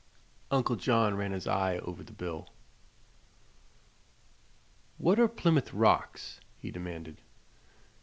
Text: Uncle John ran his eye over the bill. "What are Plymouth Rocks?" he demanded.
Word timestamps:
Uncle 0.49 0.75
John 0.75 1.13
ran 1.15 1.31
his 1.31 1.45
eye 1.47 1.77
over 1.77 2.01
the 2.01 2.11
bill. 2.11 2.49
"What 4.97 5.19
are 5.19 5.27
Plymouth 5.27 5.71
Rocks?" 5.75 6.39
he 6.57 6.71
demanded. 6.71 7.21